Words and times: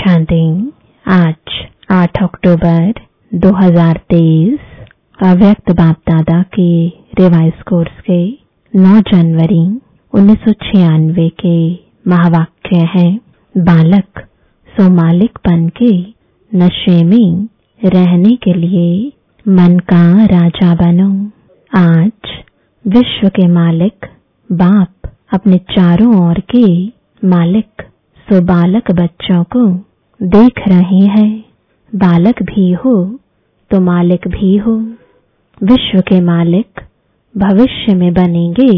शांति 0.00 0.42
आज 1.04 1.50
8 1.92 2.18
अक्टूबर 2.22 3.00
2023 3.44 4.60
अव्यक्त 5.30 5.70
बाप 5.80 5.96
दादा 6.10 6.40
के 6.54 6.68
रिवाइज 7.18 7.62
कोर्स 7.68 7.98
के 8.08 8.18
9 8.72 9.00
जनवरी 9.10 9.64
1996 10.12 11.28
के 11.42 11.56
महावाक्य 12.10 12.78
है। 12.94 13.04
बालक 13.54 14.22
सो 14.68 14.88
मालिकपन 14.94 15.68
के 15.82 15.92
नशे 16.52 16.96
में 17.04 17.48
रहने 17.80 18.34
के 18.46 18.54
लिए 18.54 18.88
मन 19.46 19.78
का 19.92 20.02
राजा 20.34 20.74
बनो। 20.82 21.10
आज 21.80 22.32
विश्व 22.84 23.28
के 23.28 23.46
मालिक 23.58 24.06
बाप 24.50 25.12
अपने 25.34 25.58
चारों 25.76 26.14
ओर 26.22 26.40
के 26.54 26.66
मालिक 27.22 27.82
सो 28.26 28.40
बालक 28.46 28.90
बच्चों 29.00 29.42
को 29.54 29.62
देख 30.20 30.58
रहे 30.68 30.98
हैं। 31.06 31.44
बालक 31.96 32.42
भी 32.42 32.70
हो 32.72 32.94
तो 33.70 33.80
मालिक 33.80 34.28
भी 34.28 34.56
हो। 34.56 34.74
विश्व 35.62 36.00
के 36.00 36.20
मालिक 36.20 36.80
भविष्य 37.34 37.94
में 37.94 38.12
बनेंगे, 38.14 38.72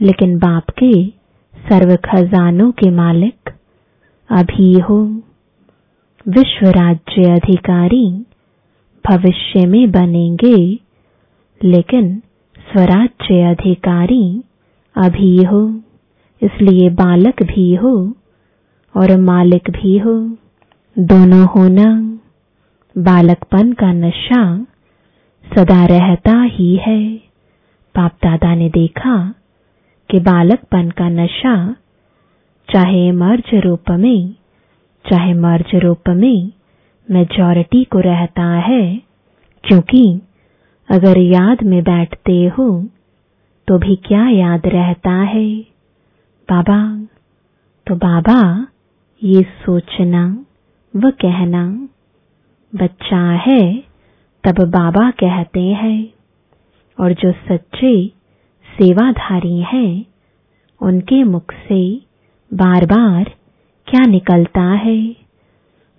लेकिन 0.00 0.38
बाप 0.38 0.70
के 0.82 0.92
सर्व 1.54 1.94
खजानों 1.96 2.70
के 2.72 2.90
मालिक 2.90 3.50
अभी 4.30 4.72
हो। 4.80 5.02
विश्व 6.28 6.66
राज्य 6.66 7.30
अधिकारी 7.32 8.06
भविष्य 9.04 9.66
में 9.66 9.90
बनेंगे, 9.90 10.56
लेकिन 11.60 12.16
स्वराज्य 12.58 13.42
अधिकारी 13.42 14.42
अभी 14.96 15.36
हो। 15.44 15.66
इसलिए 16.42 16.90
बालक 16.90 17.42
भी 17.42 17.74
हो 17.74 17.96
और 18.94 19.16
मालिक 19.20 19.70
भी 19.70 19.98
हो। 19.98 20.36
दोनों 20.96 21.44
होना 21.46 21.84
बालकपन 22.96 23.72
का 23.72 23.92
नशा 23.92 24.42
सदा 25.46 25.84
रहता 25.86 26.32
ही 26.42 26.74
है। 26.76 27.16
बाप 27.94 28.12
दादा 28.24 28.54
ने 28.54 28.68
देखा 28.70 29.14
कि 30.10 30.20
बालकपन 30.20 30.90
का 30.90 31.08
नशा 31.08 31.54
चाहे 32.68 33.10
मर्ज 33.12 33.54
रूप 33.54 33.90
में, 33.90 34.34
चाहे 35.04 35.34
मर्ज 35.34 35.74
रूप 35.74 36.08
में 36.08 36.52
मेजॉरिटी 37.08 37.84
को 37.84 38.00
रहता 38.00 38.46
है। 38.68 39.02
क्योंकि 39.64 40.20
अगर 40.88 41.18
याद 41.18 41.62
में 41.62 41.82
बैठते 41.82 42.46
हो 42.58 42.70
तो 43.68 43.78
भी 43.78 43.96
क्या 43.96 44.28
याद 44.28 44.66
रहता 44.66 45.10
है? 45.10 45.48
बाबा 46.48 46.80
तो 47.86 47.94
बाबा, 47.96 48.66
ये 49.22 49.42
सोचना। 49.42 50.44
व 50.96 51.10
कहना, 51.10 51.88
बच्चा 52.72 53.30
है, 53.46 53.62
तब 54.44 54.60
बाबा 54.68 55.10
कहते 55.10 55.60
हैं, 55.60 56.12
और 56.98 57.12
जो 57.12 57.32
सच्चे 57.32 58.06
सेवाधारी 58.66 59.60
हैं, 59.62 60.06
उनके 60.80 61.24
मुख 61.24 61.52
से 61.52 61.82
बार 62.50 62.86
बार 62.86 63.24
क्या 63.86 64.04
निकलता 64.06 64.62
है? 64.62 64.98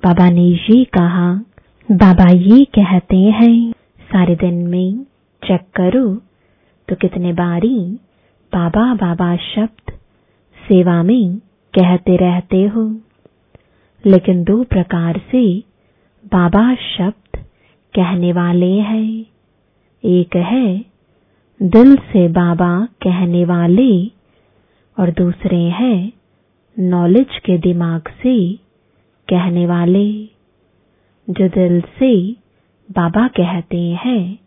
बाबा 0.04 0.30
ने 0.30 0.46
ये 0.46 0.84
कहा, 0.84 1.34
बाबा 1.92 2.30
ये 2.32 2.66
कहते 2.66 3.18
हैं, 3.18 3.72
सारे 4.12 4.36
दिन 4.36 4.68
में 4.68 5.04
चेक 5.42 5.62
करो 5.76 6.16
तो 6.88 6.96
कितने 6.96 7.34
बारी 7.34 7.78
बाबा 8.54 8.94
बाबा 8.94 9.36
शब्द 9.36 9.92
सेवा 10.60 11.04
में 11.04 11.38
कहते 11.74 12.16
रहते 12.16 12.64
हो। 12.64 12.84
लेकिन 14.06 14.44
दो 14.44 14.64
प्रकार 14.64 15.22
से 15.32 15.60
बाबा 16.26 16.76
शब्द 16.76 17.38
कहने 17.96 18.34
वाले 18.34 18.72
हैं। 18.72 19.26
एक 20.06 20.36
है, 20.36 20.86
दिल 21.62 21.96
से 21.96 22.28
बाबा 22.28 22.86
कहने 22.86 23.46
वाले, 23.46 24.06
और 25.00 25.12
दूसरे 25.12 25.64
हैं 25.64 26.14
नॉलेज 26.80 27.38
के 27.46 27.58
दिमाग 27.58 28.02
से 28.08 28.54
कहने 29.30 29.66
वाले। 29.66 30.26
जो 31.30 31.48
दिल 31.48 31.82
से 31.82 32.32
बाबा 32.92 33.28
कहते 33.28 33.82
हैं, 33.82 34.40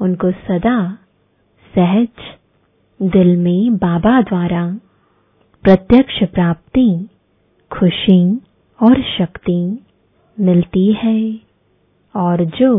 उनको 0.00 0.30
सदा 0.30 0.98
सहज 1.74 2.08
दिल 3.02 3.36
में 3.36 3.76
बाबा 3.76 4.22
द्वारा 4.22 4.78
प्रत्यक्ष 5.62 6.24
प्राप्ति, 6.24 7.08
खुशी 7.72 8.40
और 8.82 9.00
शक्ति 9.08 9.56
मिलती 10.36 10.92
है। 10.92 11.18
और 12.14 12.44
जो 12.58 12.70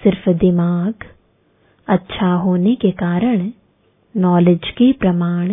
सिर्फ़ 0.00 0.28
दिमाग 0.38 1.04
अच्छा 1.88 2.32
होने 2.42 2.74
के 2.74 2.90
कारण 3.00 3.50
नॉलेज 4.14 4.68
के 4.78 4.90
प्रमाण 4.92 5.48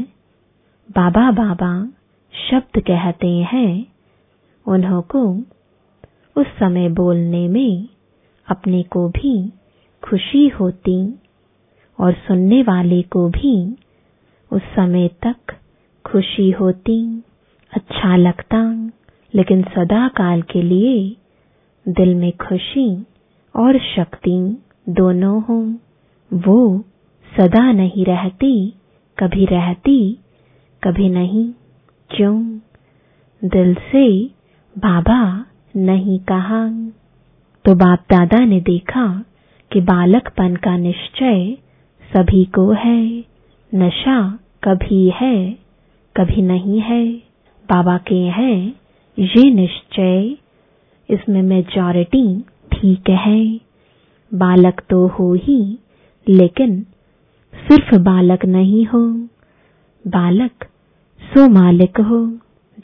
बाबा 0.89 1.29
बाबा 1.31 1.71
शब्द 2.33 2.81
कहते 2.87 3.27
हैं 3.51 3.71
उन्हों 4.65 5.01
को 5.15 5.23
उस 6.35 6.47
समय 6.59 6.89
बोलने 6.89 7.47
में 7.47 7.87
अपने 8.47 8.81
को 8.83 9.07
भी 9.09 9.35
खुशी 10.03 10.47
होती 10.59 10.97
और 11.99 12.13
सुनने 12.27 12.61
वाले 12.63 13.01
को 13.13 13.27
भी 13.29 13.55
उस 14.51 14.61
समय 14.75 15.07
तक 15.25 15.53
खुशी 16.05 16.49
होती 16.51 16.99
अच्छा 17.73 18.15
लगता। 18.15 18.61
लेकिन 19.35 19.61
सदा 19.61 20.07
काल 20.07 20.41
के 20.41 20.61
लिए 20.61 21.15
दिल 21.87 22.15
में 22.15 22.31
खुशी 22.31 23.05
और 23.55 23.79
शक्ति 23.79 24.63
दोनों 24.89 25.43
हो। 25.43 25.75
वो 26.33 26.85
सदा 27.39 27.71
नहीं 27.71 28.05
रहती, 28.05 28.73
कभी 29.19 29.45
रहती, 29.45 30.17
कभी 30.83 31.09
नहीं। 31.09 31.49
क्यों? 32.09 32.57
दिल 33.43 33.73
से 33.73 34.25
बाबा 34.77 35.45
नहीं 35.75 36.19
कहा। 36.19 36.69
तो 37.65 37.75
बाप 37.75 37.99
दादा 38.11 38.45
ने 38.45 38.61
देखा 38.61 39.23
कि 39.71 39.81
बालकपन 39.81 40.55
का 40.55 40.77
निश्चय 40.77 41.57
सभी 42.13 42.45
को 42.45 42.71
है। 42.71 43.23
नशा 43.75 44.39
कभी 44.63 45.09
है, 45.09 45.57
कभी 46.17 46.41
नहीं 46.41 46.79
है। 46.79 47.07
बाबा 47.69 47.97
के 47.97 48.15
हैं 48.15 48.84
ये 49.19 49.53
निश्चय, 49.53 50.37
इसमें 51.09 51.41
मेजॉरिटी 51.41 52.41
ठीक 52.73 53.09
है। 53.09 53.59
बालक 54.33 54.81
तो 54.89 55.07
हो 55.07 55.33
ही, 55.33 55.77
लेकिन 56.29 56.81
सिर्फ़ 57.55 57.95
बालक 57.99 58.45
नहीं 58.45 58.85
हो। 58.85 59.07
बालक 60.07 60.51
सो 61.21 61.47
मालिक 61.49 61.99
हो 62.01 62.25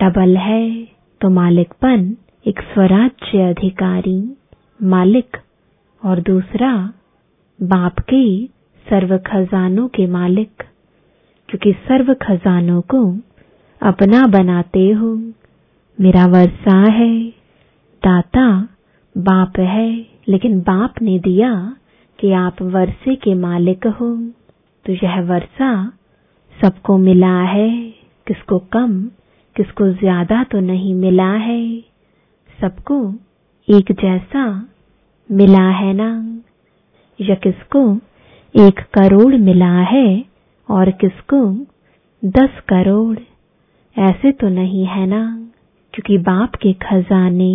डबल 0.01 0.37
है। 0.37 0.87
तो 1.21 1.29
मालिकपन 1.29 2.15
एक 2.47 2.59
स्वराज्य 2.59 3.41
अधिकारी, 3.49 4.35
मालिक, 4.83 5.37
और 6.05 6.19
दूसरा 6.21 6.93
बाप 7.63 7.99
के 7.99 8.45
सर्व 8.89 9.17
खजानों 9.17 9.87
के 9.87 10.07
मालिक। 10.07 10.63
क्योंकि 11.49 11.73
सर्व 11.73 12.13
खजानों 12.13 12.81
को 12.81 13.17
अपना 13.81 14.27
बनाते 14.27 14.91
हो। 14.91 15.31
मेरा 16.01 16.25
वर्षा 16.25 16.77
है, 16.77 17.29
दाता 18.03 18.67
बाप 19.17 19.59
है, 19.59 20.07
लेकिन 20.29 20.59
बाप 20.59 20.93
ने 21.01 21.19
दिया 21.19 21.75
कि 22.19 22.31
आप 22.31 22.61
वर्षे 22.61 23.15
के 23.15 23.33
मालिक 23.33 23.87
हो। 23.87 24.15
तो 24.85 24.93
यह 24.93 25.21
वर्षा 25.21 25.91
सबको 26.61 26.97
मिला 26.97 27.41
है, 27.41 27.91
किसको 28.27 28.59
कम, 28.59 29.03
किसको 29.55 29.91
ज़्यादा 29.91 30.43
तो 30.43 30.59
नहीं 30.59 30.95
मिला 30.95 31.31
है। 31.33 31.81
सबको 32.61 33.13
एक 33.67 33.91
जैसा 33.91 34.69
मिला 35.31 35.69
है 35.69 35.93
ना, 35.93 36.41
या 37.21 37.35
किसको 37.35 37.95
एक 38.55 38.79
करोड़ 38.79 39.35
मिला 39.35 39.73
है 39.81 40.25
और 40.69 40.91
किसको 40.91 41.53
दस 42.25 42.59
करोड़, 42.69 43.19
ऐसे 43.99 44.31
तो 44.31 44.49
नहीं 44.49 44.85
है 44.85 45.05
ना। 45.05 45.47
क्योंकि 45.93 46.17
बाप 46.23 46.55
के 46.55 46.71
खजाने 46.83 47.53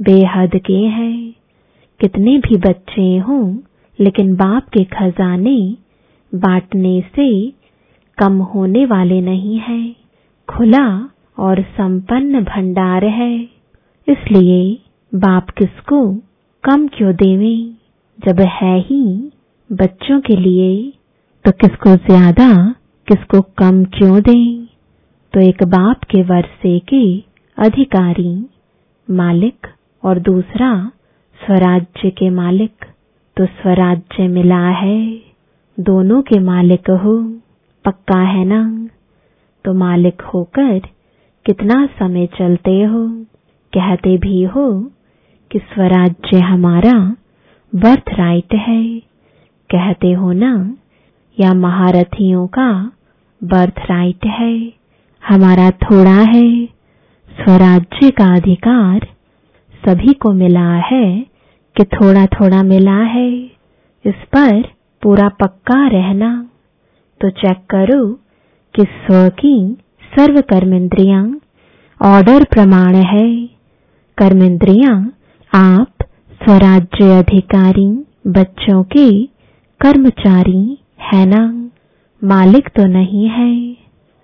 बेहद 0.00 0.56
के 0.66 0.78
हैं। 0.90 1.34
कितने 2.00 2.36
भी 2.38 2.56
बच्चे 2.58 3.16
हों, 3.18 3.44
लेकिन 3.98 4.34
बाप 4.36 4.68
के 4.68 4.84
खजाने 4.94 5.58
बांटने 6.32 7.00
से 7.16 7.28
कम 8.18 8.38
होने 8.44 8.84
वाले 8.86 9.20
नहीं 9.20 9.58
है। 9.58 9.82
खुला 10.48 10.86
और 11.38 11.62
संपन्न 11.76 12.42
भंडार 12.44 13.04
है। 13.10 13.34
इसलिए 14.08 14.62
बाप 15.12 15.50
किसको 15.50 16.04
कम 16.64 16.86
क्यों 16.88 17.14
देवे? 17.14 17.54
जब 18.18 18.40
है 18.52 18.78
ही 18.80 19.30
बच्चों 19.70 20.20
के 20.20 20.36
लिए 20.36 20.92
तो 21.44 21.50
किसको 21.52 21.94
ज़्यादा, 21.96 22.48
किसको 23.08 23.40
कम 23.58 23.84
क्यों 23.94 24.20
दें? 24.20 24.66
तो 25.34 25.40
एक 25.40 25.62
बाप 25.68 26.04
के 26.04 26.22
वर्षे 26.24 26.78
के 26.88 27.02
अधिकारी, 27.62 28.46
मालिक 29.10 29.66
और 30.04 30.18
दूसरा, 30.18 30.90
स्वराज्य 31.46 32.10
के 32.10 32.30
मालिक। 32.30 32.84
तो 33.36 33.46
स्वराज्य 33.46 34.28
मिला 34.28 34.68
है, 34.68 35.20
दोनों 35.80 36.22
के 36.22 36.40
मालिक 36.40 36.90
हो, 36.90 37.32
पक्का 37.84 38.20
है 38.20 38.44
ना? 38.44 38.88
तो 39.64 39.74
मालिक 39.74 40.22
होकर 40.22 40.78
कितना 41.46 41.86
समय 41.86 42.26
चलते 42.26 42.82
हो? 42.82 43.08
कहते 43.74 44.18
भी 44.18 44.42
हो 44.42 44.90
कि 45.52 45.58
स्वराज्य 45.58 46.40
हमारा 46.40 47.16
बर्थ 47.74 48.04
राइट 48.08 48.54
है। 48.54 48.98
कहते 49.70 50.12
हो 50.12 50.32
ना, 50.32 50.74
या 51.40 51.54
महारथियों 51.54 52.46
का 52.46 52.92
बर्थ 53.44 53.78
राइट 53.78 54.26
है। 54.26 54.72
हमारा 55.28 55.70
थोड़ा 55.70 56.20
है 56.20 56.81
स्वराज्य 57.40 58.10
का 58.10 58.34
अधिकार 58.36 59.08
सभी 59.86 60.12
को 60.12 60.32
मिला 60.32 60.74
है 60.74 61.26
कि 61.76 61.84
थोड़ा 61.84 62.26
थोड़ा 62.26 62.62
मिला 62.62 62.98
है। 63.02 63.30
इस 64.06 64.14
पर 64.36 64.62
पूरा 65.02 65.28
पक्का 65.28 65.88
रहना। 65.88 66.48
तो 67.20 67.30
चेक 67.30 67.56
करो 67.70 68.12
कि 68.74 68.82
स्व 68.82 69.28
की 69.28 69.76
सर्व 70.18 70.40
कर्मेंद्रियाँ 70.40 71.40
ऑर्डर 72.02 72.44
प्रमाण 72.44 72.94
है। 72.94 73.46
कर्मेंद्रियाँ 74.18 75.12
आप 75.54 75.88
स्वराज्य 76.44 77.18
अधिकारी 77.18 78.04
बच्चों 78.26 78.82
के 78.82 79.26
कर्मचारी 79.80 80.78
है 81.12 81.26
ना? 81.26 81.70
मालिक 82.24 82.68
तो 82.68 82.86
नहीं 82.86 83.28
है। 83.28 83.76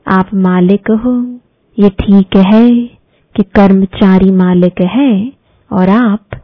आप 0.08 0.30
मालिक 0.34 0.90
हो। 0.90 1.38
ये 1.78 1.88
ठीक 1.88 2.36
है। 2.36 2.97
कि 3.38 3.42
कर्मचारी 3.44 4.30
मालिक 4.30 4.80
है 4.90 5.12
और 5.70 5.90
आप 5.90 6.34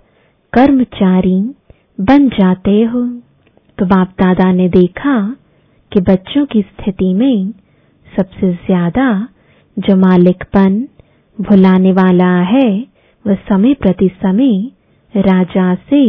कर्मचारी 0.53 1.39
बन 2.01 2.29
जाते 2.29 2.83
हो। 2.83 3.03
तो 3.79 3.87
बाप 3.87 4.11
दादा 4.21 4.51
ने 4.53 4.69
देखा 4.69 5.15
कि 5.93 6.01
बच्चों 6.01 6.45
की 6.47 6.63
स्थिति 6.63 7.13
में 7.15 7.51
सबसे 8.19 8.53
ज़्यादा 8.53 9.09
जो 9.77 9.97
मालिकपन 9.97 10.89
भुलाने 11.39 11.93
वाला 11.93 12.33
है, 12.43 12.69
वह 13.25 13.35
समय 13.35 13.75
प्रति 13.75 14.09
समय 14.23 14.71
राजा 15.15 15.75
से 15.75 16.05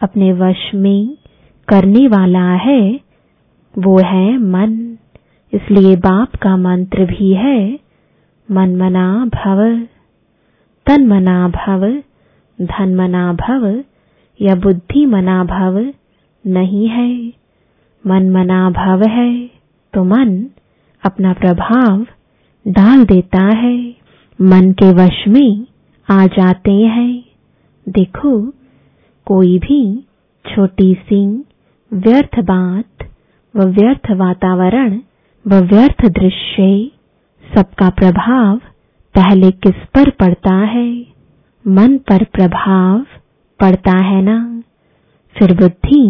अपने 0.00 0.32
वश 0.32 0.70
में 0.74 1.16
करने 1.68 2.06
वाला 2.08 2.50
है, 2.58 3.00
वो 3.74 3.98
है 3.98 4.38
मन। 4.38 4.98
इसलिए 5.52 5.96
बाप 5.96 6.36
का 6.36 6.56
मंत्र 6.56 7.04
भी 7.04 7.32
है 7.32 7.78
मन 8.48 8.76
मना 8.76 9.08
भव। 9.34 9.60
तन 10.86 11.06
मना 11.06 11.48
भव 11.48 12.02
धन 12.62 12.94
मना 12.94 13.32
भव 13.32 13.84
या 14.40 14.54
बुद्धि 14.54 15.06
मना 15.06 15.44
भव 15.44 15.92
नहीं 16.46 16.88
है। 16.88 17.32
मन 18.06 18.30
मना 18.30 18.70
भव 18.70 19.02
है 19.08 19.50
तो 19.94 20.04
मन 20.04 20.46
अपना 21.04 21.32
प्रभाव 21.32 22.06
डाल 22.68 23.04
देता 23.04 23.46
है। 23.56 23.94
मन 24.40 24.72
के 24.72 24.92
वश 24.92 25.24
में 25.28 25.66
आ 26.10 26.26
जाते 26.26 26.72
हैं। 26.72 27.24
देखो, 27.88 28.50
कोई 29.26 29.58
भी 29.58 30.04
छोटी 30.46 30.94
सी 30.94 31.44
व्यर्थ 31.92 32.40
बात, 32.40 33.08
व 33.56 33.62
व्यर्थ 33.62 34.10
वातावरण, 34.10 35.00
व 35.46 35.54
व्यर्थ 35.54 36.06
दृश्य, 36.06 36.90
सबका 37.56 37.90
प्रभाव 37.90 38.60
पहले 39.14 39.50
किस 39.50 39.84
पर 39.94 40.10
पड़ता 40.10 40.54
है? 40.66 40.88
मन 41.64 41.96
पर 42.08 42.24
प्रभाव 42.24 42.98
पड़ता 43.60 43.96
है 43.98 44.22
ना? 44.22 44.38
फिर 45.36 45.54
बुद्धि 45.54 46.02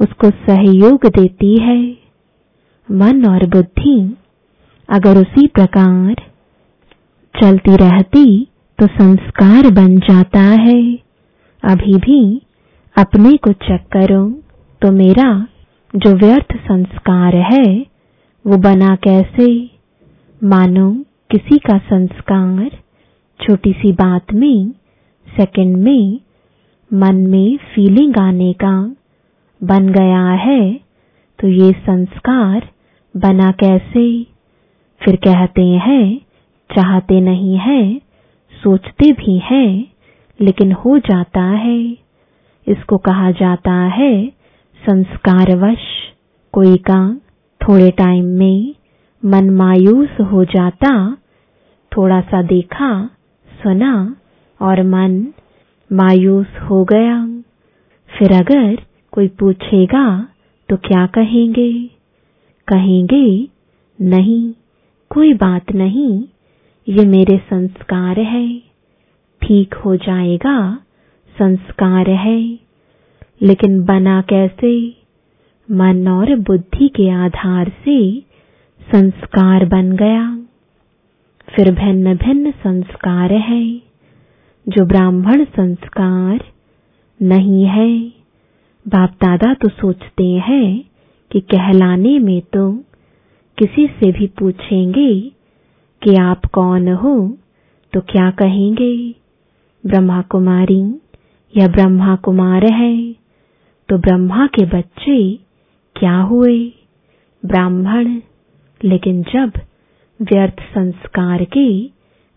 उसको 0.00 0.30
सहयोग 0.30 1.06
देती 1.08 1.56
है। 1.62 1.80
मन 2.88 3.24
और 3.26 3.46
बुद्धि 3.46 3.98
अगर 4.88 5.18
उसी 5.18 5.46
प्रकार 5.46 6.14
चलती 7.34 7.76
रहती 7.76 8.24
तो 8.78 8.86
संस्कार 8.86 9.70
बन 9.70 9.96
जाता 10.00 10.40
है। 10.40 10.80
अभी 11.62 11.96
भी 11.98 12.20
अपने 12.96 13.36
को 13.36 13.52
चेक 13.52 13.86
करो 13.92 14.24
तो 14.82 14.92
मेरा 14.92 15.30
जो 15.94 16.12
व्यर्थ 16.16 16.56
संस्कार 16.58 17.36
है, 17.46 17.86
वो 18.44 18.56
बना 18.58 18.94
कैसे? 18.96 19.48
मानो 20.40 20.90
किसी 21.30 21.58
का 21.58 21.78
संस्कार 21.78 22.70
छोटी 23.40 23.72
सी 23.72 23.92
बात 23.92 24.32
में 24.32 24.70
सेकंड 25.36 25.76
में, 25.76 26.20
मन 26.90 27.16
में 27.16 27.56
फीलिंग 27.56 28.16
आने 28.16 28.52
का 28.52 28.94
बन 29.60 29.88
गया 29.88 30.28
है 30.42 30.60
तो 31.38 31.48
ये 31.48 31.72
संस्कार 31.72 32.68
बना 33.16 33.50
कैसे? 33.52 34.06
फिर 35.00 35.16
कहते 35.16 35.64
हैं, 35.64 36.16
चाहते 36.70 37.20
नहीं 37.20 37.56
है, 37.58 37.98
सोचते 38.52 39.12
भी 39.12 39.38
हैं, 39.38 39.84
लेकिन 40.40 40.72
हो 40.72 40.98
जाता 40.98 41.42
है। 41.42 41.80
इसको 42.66 42.98
कहा 42.98 43.30
जाता 43.30 43.74
है 43.96 44.26
संस्कारवश, 44.78 45.84
कोई 46.52 46.76
का 46.76 47.20
थोड़े 47.60 47.90
टाइम 47.90 48.24
में। 48.24 48.75
मन 49.26 49.50
मायूस 49.50 50.08
हो 50.20 50.44
जाता, 50.44 51.16
थोड़ा 51.96 52.20
सा 52.20 52.42
देखा, 52.42 53.10
सुना 53.62 54.16
और 54.62 54.82
मन 54.82 55.26
मायूस 55.92 56.46
हो 56.70 56.84
गया। 56.84 57.42
फिर 58.18 58.32
अगर 58.32 58.78
कोई 59.12 59.28
पूछेगा 59.28 60.28
तो 60.68 60.76
क्या 60.76 61.06
कहेंगे? 61.06 61.90
कहेंगे, 62.68 63.48
नहीं, 64.00 64.52
कोई 65.10 65.34
बात 65.34 65.72
नहीं, 65.72 66.24
ये 66.88 67.04
मेरे 67.04 67.38
संस्कार 67.38 68.20
है। 68.20 68.58
ठीक 69.42 69.74
हो 69.74 69.96
जाएगा, 69.96 70.76
संस्कार 71.38 72.10
है। 72.10 72.58
लेकिन 73.42 73.84
बना 73.84 74.22
कैसे? 74.22 74.96
मन 75.70 76.08
और 76.08 76.36
बुद्धि 76.36 76.88
के 76.88 77.10
आधार 77.10 77.68
से 77.68 78.22
संस्कार 78.86 79.64
बन 79.64 79.90
गया। 79.92 80.24
फिर 81.48 81.70
भिन्न 81.74 82.14
भिन्न 82.16 82.50
संस्कार 82.50 83.32
है, 83.32 83.62
जो 84.66 84.84
ब्राह्मण 84.86 85.44
संस्कार 85.44 86.44
नहीं 87.20 87.64
है। 87.66 87.88
बाप 88.86 89.16
दादा 89.22 89.52
तो 89.54 89.68
सोचते 89.68 90.26
हैं 90.46 90.68
कि 91.30 91.40
कहलाने 91.40 92.18
में 92.18 92.40
तो 92.52 92.70
किसी 93.58 93.86
से 93.86 94.10
भी 94.12 94.26
पूछेंगे 94.38 95.12
कि 96.02 96.14
आप 96.14 96.44
कौन 96.44 96.88
हो 96.94 97.16
तो 97.92 98.00
क्या 98.00 98.30
कहेंगे? 98.30 98.94
ब्रह्मा 99.84 100.20
कुमारी 100.22 100.82
या 101.54 101.66
ब्रह्मा 101.68 102.14
कुमार 102.16 102.64
है 102.72 102.94
तो 103.88 103.98
ब्रह्मा 103.98 104.46
के 104.46 104.64
बच्चे 104.66 105.18
क्या 105.96 106.16
हुए? 106.22 106.58
ब्राह्मण 107.42 108.20
लेकिन 108.86 109.22
जब 109.22 109.52
व्यर्थ 110.20 110.60
संस्कार 110.74 111.44
के 111.56 111.68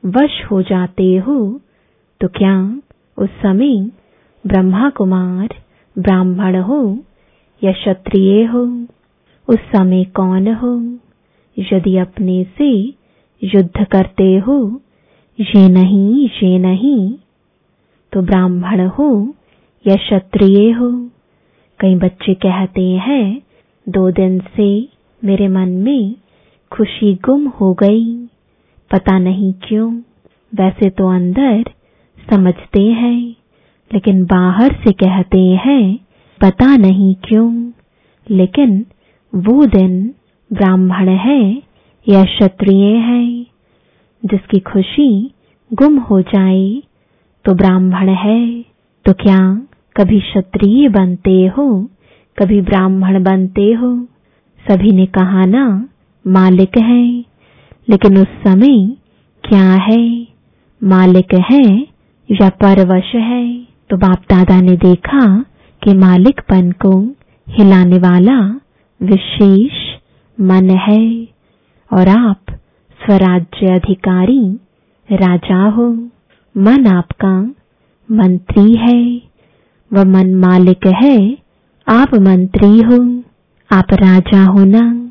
वश 0.03 0.43
हो 0.51 0.61
जाते 0.61 1.15
हो 1.17 1.37
तो 2.21 2.27
क्या 2.27 2.55
उस 3.17 3.29
समय 3.41 3.75
ब्रह्मा 4.43 4.89
कुमार 4.89 5.55
ब्राह्मण 5.95 6.55
हो 6.61 6.81
या 7.61 7.71
क्षत्रिय 7.71 8.43
हो? 8.45 8.63
उस 9.47 9.59
समय 9.75 10.03
कौन 10.15 10.53
हो? 10.55 10.73
यदि 11.57 11.97
अपने 11.97 12.43
से 12.57 12.69
युद्ध 13.41 13.85
करते 13.85 14.35
हो, 14.37 14.57
ये 15.39 15.67
नहीं 15.69 16.29
ये 16.43 16.57
नहीं 16.59 17.13
तो 18.13 18.21
ब्राह्मण 18.21 18.85
हो 18.87 19.09
या 19.85 19.95
क्षत्रिय 19.95 20.71
हो? 20.71 20.91
कई 21.79 21.95
बच्चे 21.95 22.33
कहते 22.33 22.85
हैं, 23.05 23.41
दो 23.87 24.09
दिन 24.11 24.39
से 24.55 24.69
मेरे 25.21 25.47
मन 25.47 25.69
में 25.85 26.15
खुशी 26.71 27.13
गुम 27.25 27.47
हो 27.47 27.73
गई। 27.73 28.15
पता 28.91 29.17
नहीं 29.19 29.53
क्यों, 29.63 29.91
वैसे 30.53 30.89
तो 30.89 31.07
अंदर 31.07 31.63
समझते 32.29 32.81
हैं, 32.83 33.35
लेकिन 33.91 34.23
बाहर 34.25 34.73
से 34.73 34.91
कहते 34.91 35.41
हैं, 35.65 35.99
पता 36.41 36.75
नहीं 36.77 37.13
क्यों, 37.23 37.71
लेकिन 38.29 38.85
वो 39.33 39.65
दिन 39.65 40.13
ब्राह्मण 40.53 41.09
है 41.09 41.41
या 42.07 42.23
क्षत्रिय 42.25 42.85
है, 42.97 43.43
जिसकी 44.23 44.59
खुशी 44.59 45.09
गुम 45.71 45.97
हो 45.99 46.21
जाए 46.21 46.81
तो 47.45 47.53
ब्राह्मण 47.55 48.09
है। 48.15 48.61
तो 49.05 49.13
क्या 49.13 49.39
कभी 49.97 50.19
क्षत्रिय 50.19 50.89
बनते 50.89 51.45
हो, 51.47 51.67
कभी 52.37 52.61
ब्राह्मण 52.61 53.23
बनते 53.23 53.71
हो? 53.73 53.95
सभी 54.61 54.91
ने 54.91 55.05
कहा, 55.05 55.45
ना 55.45 55.89
मालिक 56.29 56.77
है, 56.77 57.19
लेकिन 57.89 58.17
उस 58.17 58.27
समय 58.47 58.97
क्या 59.49 59.73
है? 59.73 60.27
मालिक 60.83 61.33
है 61.51 61.81
या 62.31 62.49
परवश 62.49 63.15
है? 63.15 63.67
तो 63.89 63.97
बाप 63.97 64.19
दादा 64.29 64.61
ने 64.61 64.75
देखा 64.75 65.45
कि 65.83 65.93
मालिकपन 65.93 66.71
को 66.71 67.15
हिलाने 67.49 67.97
वाला 67.97 68.59
विशेष 69.03 69.71
मन 70.39 70.69
है, 70.69 71.27
और 71.93 72.07
आप 72.07 72.41
स्वराज्य 73.05 73.67
अधिकारी 73.67 74.53
राजा 75.11 75.69
हो। 75.69 76.09
मन 76.57 76.87
आपका 76.87 77.41
मंत्री 78.11 78.75
है। 78.75 79.21
वह 79.93 80.03
मन 80.03 80.35
मालिक 80.35 80.87
है, 80.87 81.37
आप 81.87 82.15
मंत्री 82.15 82.81
हो। 82.81 83.23
आप 83.71 83.85
राजा 83.93 84.45
हो 84.45 84.65
ना। 84.65 85.08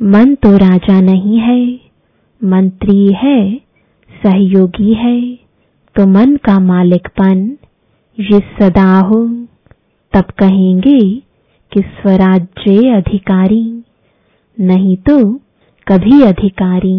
मन 0.00 0.34
तो 0.34 0.56
राजा 0.56 1.00
नहीं 1.00 1.38
है, 1.38 1.80
मंत्री 2.40 3.12
है, 3.12 3.56
सहयोगी 4.10 4.94
है 4.94 5.20
तो 5.96 6.06
मन 6.06 6.36
का 6.36 6.58
मालिकपन 6.60 7.38
ये 8.18 8.38
सदा 8.58 8.98
हो। 8.98 9.24
तब 10.12 10.24
कहेंगे 10.38 11.00
कि 11.72 11.80
स्वराज्य 11.80 12.90
अधिकारी, 12.90 13.82
नहीं 14.60 14.96
तो 14.96 15.18
कभी 15.86 16.22
अधिकारी, 16.22 16.98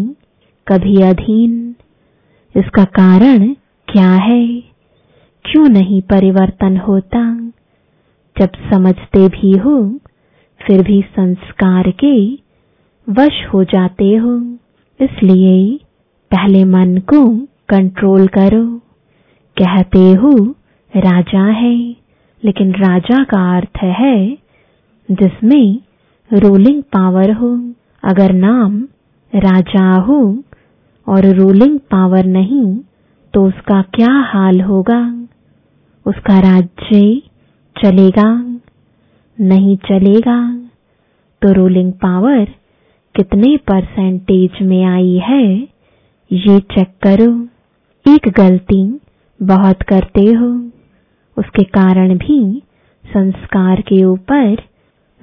कभी 0.66 0.96
अधीन। 1.02 1.74
इसका 2.54 2.84
कारण 2.84 3.46
क्या 3.88 4.12
है? 4.14 4.46
क्यों 5.44 5.68
नहीं 5.68 6.00
परिवर्तन 6.02 6.76
होता? 6.76 7.22
जब 8.36 8.50
समझते 8.72 9.28
भी 9.28 9.56
हो, 9.58 9.78
फिर 10.60 10.82
भी 10.82 11.00
संस्कार 11.02 11.90
के 11.90 12.47
वश 13.10 13.46
हो 13.54 13.64
जाते 13.64 14.16
हो। 14.16 14.36
इसलिए 15.00 15.80
पहले 16.30 16.64
मन 16.64 16.98
को 16.98 17.24
कंट्रोल 17.68 18.26
करो। 18.26 18.66
कहते 19.56 20.12
हो, 20.12 20.30
राजा 20.96 21.44
है, 21.44 21.76
लेकिन 22.44 22.72
राजा 22.72 23.22
का 23.24 23.56
अर्थ 23.56 23.78
है 23.82 24.38
जिसमें 25.08 25.78
रूलिंग 26.32 26.82
पावर 26.82 27.30
हो। 27.32 27.50
अगर 28.02 28.32
नाम 28.32 28.82
राजा 29.32 29.94
हो 30.00 30.42
और 31.06 31.26
रूलिंग 31.26 31.78
पावर 31.78 32.24
नहीं 32.26 32.78
तो 33.34 33.46
उसका 33.46 33.82
क्या 33.82 34.12
हाल 34.12 34.60
होगा? 34.60 35.02
उसका 36.06 36.38
राज्य 36.40 37.22
चलेगा, 37.76 38.58
नहीं 39.40 39.76
चलेगा? 39.76 40.38
तो 41.42 41.52
रूलिंग 41.52 41.92
पावर 41.92 42.44
कितने 43.18 43.56
परसेंटेज 43.56 44.50
में 44.62 44.84
आई 44.84 45.18
है, 45.18 45.54
ये 46.32 46.58
चेक 46.58 46.88
करो। 47.02 47.44
एक 48.14 48.28
गलती 48.28 49.00
बहुत 49.42 49.82
करते 49.82 50.24
हो। 50.24 50.50
उसके 51.36 51.64
कारण 51.64 52.16
भी 52.18 52.62
संस्कार 53.04 53.80
के 53.80 54.04
ऊपर 54.04 54.56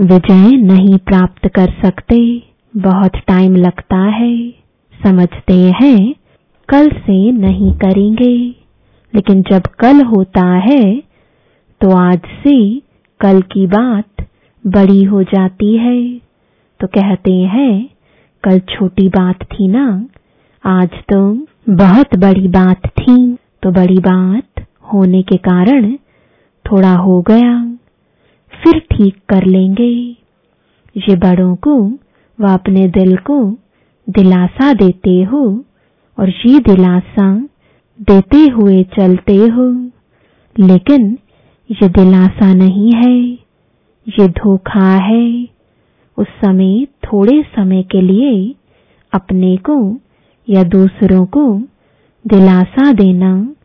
विजय 0.01 0.57
नहीं 0.57 0.97
प्राप्त 0.97 1.47
कर 1.47 1.73
सकते। 1.85 2.41
बहुत 2.77 3.11
टाइम 3.27 3.55
लगता 3.55 3.97
है। 3.97 4.49
समझते 5.03 5.71
हैं, 5.83 6.15
कल 6.69 6.89
से 6.89 7.31
नहीं 7.31 7.73
करेंगे। 7.73 8.37
लेकिन 9.15 9.41
जब 9.41 9.61
कल 9.61 10.03
होता 10.05 10.45
है 10.55 11.03
तो 11.81 11.95
आज 11.95 12.19
से 12.19 12.79
कल 13.19 13.41
की 13.41 13.67
बात 13.67 14.27
बड़ी 14.67 15.03
हो 15.03 15.23
जाती 15.23 15.77
है। 15.77 16.24
तो 16.85 16.89
कहते 17.01 17.33
हैं, 17.33 17.89
कल 18.43 18.59
छोटी 18.59 19.09
बात 19.09 19.43
थी 19.43 19.67
ना, 19.67 20.05
आज 20.65 20.89
तो 21.13 21.47
बहुत 21.69 22.15
बड़ी 22.17 22.47
बात 22.47 22.87
थी। 22.87 23.37
तो 23.63 23.71
बड़ी 23.71 23.97
बात 23.99 24.65
होने 24.93 25.21
के 25.21 25.37
कारण 25.37 25.95
थोड़ा 26.65 26.93
हो 26.95 27.21
गया। 27.21 27.77
फिर 28.51 28.79
ठीक 28.79 29.15
कर 29.29 29.45
लेंगे। 29.45 29.89
ये 30.97 31.15
बड़ों 31.15 31.55
को 31.55 31.89
व 32.39 32.53
अपने 32.53 32.87
दिल 32.87 33.17
को 33.17 33.51
दिलासा 34.09 34.73
देते 34.73 35.23
हो 35.23 35.63
और 36.19 36.29
ये 36.29 36.59
दिलासा 36.59 37.39
देते 38.01 38.37
हुए 38.37 38.83
चलते 38.83 39.37
हो। 39.37 39.71
लेकिन 40.59 41.17
ये 41.71 41.89
दिलासा 41.89 42.53
नहीं 42.53 42.91
है, 42.91 43.19
ये 44.19 44.27
धोखा 44.27 44.89
है। 44.89 45.54
उस 46.17 46.27
समय, 46.27 46.85
थोड़े 46.85 47.41
समय 47.43 47.83
के 47.83 48.01
लिए 48.01 48.55
अपने 49.13 49.57
को 49.57 49.97
या 50.49 50.63
दूसरों 50.63 51.25
को 51.25 51.59
दिलासा 52.27 52.93
देना 52.93 53.55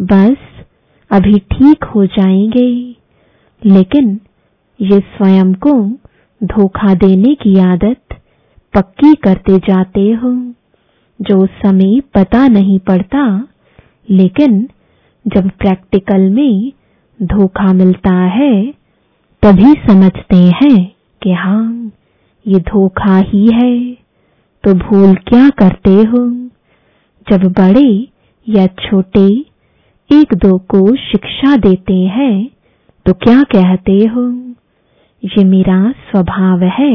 बस 0.00 0.36
अभी 1.10 1.38
ठीक 1.38 1.84
हो 1.84 2.06
जाएँगे। 2.06 2.96
लेकिन 3.66 4.20
ये 4.80 4.98
स्वयं 5.00 5.54
को 5.54 5.88
धोखा 6.44 6.94
देने 6.94 7.34
की 7.34 7.58
आदत 7.58 8.00
पक्की 8.74 9.14
करते 9.14 9.58
जाते 9.58 10.00
हो, 10.00 10.52
जो 11.20 11.38
उस 11.38 11.50
समय 11.50 12.00
पता 12.00 12.48
नहीं 12.48 12.78
पड़ता। 12.78 13.48
लेकिन 14.10 14.68
जब 15.26 15.50
प्रैक्टिकल 15.50 16.30
में 16.30 16.72
धोखा 17.22 17.72
मिलता 17.72 18.14
है, 18.14 18.74
तभी 19.42 19.72
समझते 19.74 20.36
हैं। 20.36 20.97
कि 21.22 21.32
हाँ 21.32 21.90
ये 22.46 22.58
धोखा 22.68 23.16
ही 23.28 23.46
है। 23.54 23.78
तो 24.64 24.74
भूल 24.74 25.14
क्या 25.28 25.48
करते 25.58 25.90
हो? 25.90 26.26
जब 27.26 27.42
बड़े 27.58 27.90
या 28.46 28.66
छोटे 28.66 29.26
एक 30.10 30.34
दो 30.34 30.56
को 30.68 30.80
शिक्षा 30.96 31.56
देते 31.56 31.94
हैं 31.94 32.48
तो 33.06 33.12
क्या 33.14 33.42
कहते 33.54 33.98
हो? 34.06 34.26
ये 35.22 35.44
मेरा 35.44 35.80
स्वभाव 36.10 36.62
है, 36.72 36.94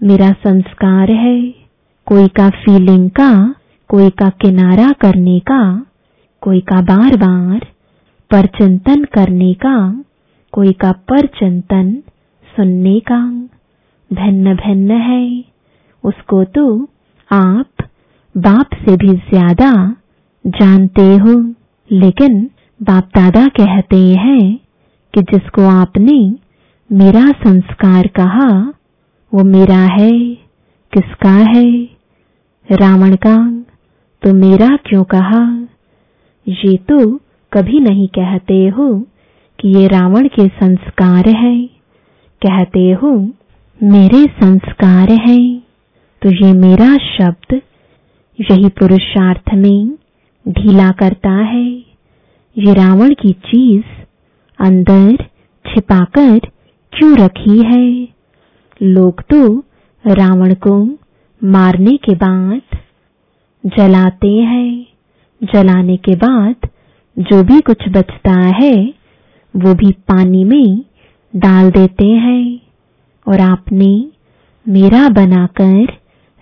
मेरा 0.00 0.30
संस्कार 0.32 1.10
है। 1.10 1.40
कोई 2.06 2.28
का 2.28 2.48
फीलिंग 2.50 3.10
का, 3.10 3.30
कोई 3.90 4.10
का 4.10 4.28
किनारा 4.40 4.90
करने 4.92 5.38
का, 5.40 5.62
कोई 6.42 6.60
का 6.60 6.80
बार 6.82 7.16
बार 7.16 7.66
परचिंतन 8.30 9.04
करने 9.04 9.52
का, 9.54 9.76
कोई 10.52 10.72
का 10.72 10.92
परचिंतन 10.92 11.92
सुनने 12.56 12.98
का 13.10 13.20
भिन्न 14.10 14.54
भिन्न 14.56 15.00
है। 15.00 15.44
उसको 16.04 16.42
तो 16.54 16.66
आप 17.30 17.88
बाप 18.34 18.74
से 18.78 18.96
भी 18.96 19.12
ज़्यादा 19.30 19.72
जानते 20.44 21.06
हो। 21.16 21.34
लेकिन 21.90 22.42
बाप 22.80 23.08
दादा 23.14 23.46
कहते 23.56 23.96
हैं 24.16 24.56
कि 25.14 25.22
जिसको 25.22 25.62
आपने 25.70 26.18
मेरा 26.90 27.30
संस्कार 27.44 28.06
कहा, 28.16 28.48
वो 29.32 29.44
मेरा 29.44 29.80
है। 29.92 30.10
किसका 30.92 31.30
है? 31.30 31.68
रावण 32.68 33.14
का। 33.16 33.36
तो 34.22 34.32
मेरा 34.34 34.68
क्यों 34.86 35.04
कहा? 35.04 35.42
ये 36.46 36.76
तो 36.90 36.98
कभी 37.52 37.80
नहीं 37.80 38.06
कहते 38.08 38.66
हो 38.68 38.88
कि 39.58 39.68
ये 39.76 39.86
रावण 39.88 40.28
के 40.28 40.46
संस्कार 40.48 41.28
है। 41.36 41.75
कहते 42.46 42.90
हो, 42.92 43.10
मेरे 43.80 44.24
संस्कार 44.40 45.10
है 45.20 45.38
तो 46.22 46.30
ये 46.36 46.52
मेरा 46.52 46.96
शब्द 46.96 47.54
यही 48.38 48.68
पुरुषार्थ 48.68 49.54
में 49.54 49.90
ढीला 50.46 50.90
करता 50.90 51.30
है। 51.30 51.64
ये 52.56 52.74
रावण 52.74 53.14
की 53.14 53.32
चीज़ 53.46 53.84
अंदर 54.58 55.16
छिपाकर 55.64 56.38
क्यों 56.92 57.16
रखी 57.18 57.58
है? 57.66 57.88
लोग 58.82 59.22
तो 59.22 59.40
रावण 60.04 60.54
को 60.54 60.76
मारने 61.42 61.96
के 62.04 62.14
बाद 62.14 62.78
जलाते 63.64 64.32
हैं। 64.44 64.86
जलाने 65.42 65.96
के 65.96 66.16
बाद 66.16 66.68
जो 67.16 67.42
भी 67.42 67.60
कुछ 67.60 67.88
बचता 67.88 68.40
है, 68.56 68.74
वो 69.54 69.74
भी 69.74 69.90
पानी 70.08 70.44
में 70.44 70.84
डाल 71.36 71.70
देते 71.70 72.06
हैं 72.06 72.60
और 73.28 73.40
आपने 73.40 74.06
मेरा 74.68 75.08
बनाकर 75.08 75.86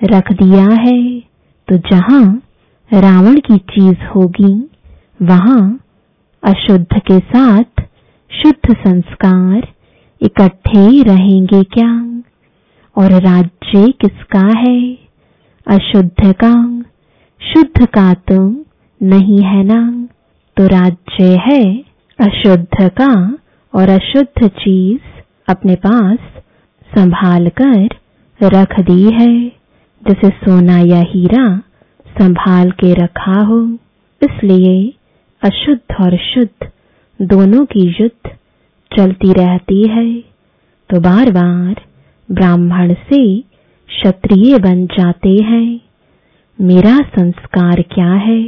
रख 0.02 0.32
दिया 0.32 0.68
है। 0.82 1.20
तो 1.68 1.78
जहाँ 1.78 2.42
रावण 2.92 3.34
की 3.36 3.58
चीज़ 3.58 4.04
होगी, 4.16 4.70
वहाँ 5.22 5.80
अशुद्ध 6.44 6.98
के 6.98 7.18
साथ 7.18 7.82
शुद्ध 8.30 8.74
संस्कार 8.74 9.68
इकट्ठे 10.22 11.02
रहेंगे 11.02 11.62
क्या? 11.62 12.22
और 12.96 13.10
राज्य 13.10 13.92
किसका 13.92 14.58
है? 14.58 14.98
अशुद्ध 15.66 16.32
का। 16.44 16.82
शुद्ध 17.52 17.86
का 17.86 18.14
तो 18.14 18.64
नहीं 19.02 19.42
है 19.42 19.64
ना? 19.64 20.08
तो 20.56 20.66
राज्य 20.66 21.36
है 21.36 21.84
अशुद्ध 22.20 22.88
का। 22.88 23.38
और 23.74 23.88
अशुद्ध 23.88 24.48
चीज़ 24.48 25.00
अपने 25.48 25.74
पास 25.74 26.18
संभाल 26.98 27.48
कर 27.48 27.88
रख 28.42 28.80
दी 28.80 29.10
है, 29.10 29.48
जैसे 30.08 30.28
सोना 30.28 30.78
या 30.78 31.00
हीरा 31.00 31.58
संभाल 32.20 32.70
के 32.70 32.94
रखा 32.94 33.40
हो। 33.40 33.78
इसलिए 34.22 34.94
अशुद्ध 35.42 35.94
और 36.00 36.16
शुद्ध 36.16 36.70
दोनों 37.22 37.64
की 37.64 37.80
युद्ध 37.80 38.30
चलती 38.96 39.32
रहती 39.32 39.88
है। 39.88 40.20
तो 40.90 41.00
बार 41.00 41.30
बार 41.30 41.74
ब्राह्मण 42.30 42.94
से 42.94 43.40
क्षत्रिय 43.88 44.58
बन 44.58 44.86
जाते 44.86 45.28
हैं। 45.28 45.80
मेरा 46.60 46.98
संस्कार 46.98 47.82
क्या 47.82 48.12
है? 48.12 48.42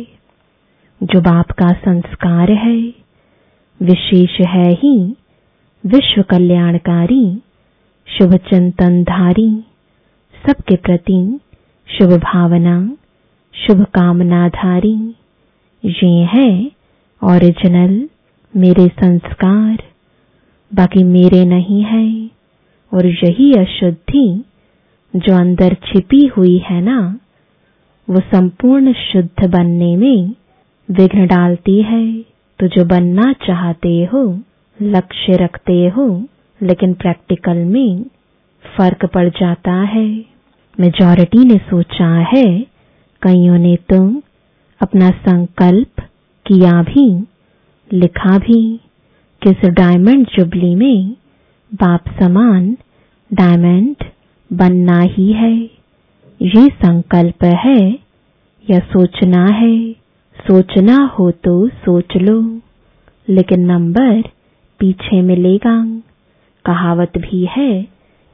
जो 1.02 1.20
बाप 1.20 1.50
का 1.50 1.72
संस्कार 1.72 2.52
है 2.52 3.05
विशेष 3.82 4.40
है 4.40 4.72
ही, 4.72 5.16
विश्व 5.86 6.22
कल्याणकारी, 6.22 7.42
शुभ 8.06 8.34
चिंतनधारी, 8.34 9.64
सबके 10.46 10.76
प्रति 10.76 11.40
शुभ 11.88 12.10
भावना, 12.10 12.96
शुभ 13.54 13.82
कामनाधारी। 13.82 15.14
ये 15.84 16.24
है 16.24 16.70
ओरिजिनल 17.24 18.08
मेरे 18.56 18.88
संस्कार, 18.88 19.82
बाकी 20.74 21.02
मेरे 21.04 21.44
नहीं 21.44 21.82
है, 21.82 22.30
और 22.94 23.06
यही 23.06 23.52
अशुद्धि 23.52 24.44
जो 25.16 25.34
अंदर 25.34 25.74
छिपी 25.74 26.26
हुई 26.26 26.58
है 26.58 26.80
ना, 26.80 27.18
वो 28.10 28.20
संपूर्ण 28.20 28.92
शुद्ध 28.92 29.50
बनने 29.50 29.96
में 29.96 30.34
विघ्न 30.90 31.26
डालती 31.26 31.82
है। 31.82 32.35
तो 32.58 32.66
जो 32.66 32.84
बनना 32.84 33.32
चाहते 33.32 34.04
हो, 34.04 34.40
लक्ष्य 34.82 35.32
रखते 35.32 35.86
हो, 35.88 36.24
लेकिन 36.62 36.94
प्रैक्टिकल 36.94 37.56
में 37.56 38.04
फ़र्क 38.76 39.04
पड़ 39.04 39.28
जाता 39.28 39.72
है। 39.72 40.24
मेजॉरिटी 40.80 41.44
ने 41.44 41.54
सोचा 41.54 42.14
है, 42.14 42.60
कईयों 43.22 43.58
ने 43.58 43.76
तो 43.76 44.22
अपना 44.80 45.10
संकल्प 45.10 46.00
किया 46.46 46.82
भी, 46.82 47.24
लिखा 47.92 48.38
भी, 48.38 48.80
किस 49.42 49.70
डायमंड 49.70 50.26
जुबली 50.26 50.74
में 50.74 51.10
बाप 51.74 52.04
समान 52.22 52.76
डायमंड 53.32 53.96
बनना 54.52 55.00
ही 55.00 55.32
है। 55.32 55.56
ये 56.42 56.66
संकल्प 56.66 57.44
है 57.44 57.90
या 58.70 58.78
सोचना 58.78 59.46
है? 59.46 60.05
सोचना 60.40 60.96
हो 60.96 61.30
तो 61.30 61.68
सोच 61.68 62.16
लो, 62.16 62.60
लेकिन 63.28 63.60
नंबर 63.60 64.22
पीछे 64.78 65.22
मिलेगा। 65.22 66.02
कहावत 66.64 67.12
भी 67.18 67.48
है 67.50 67.86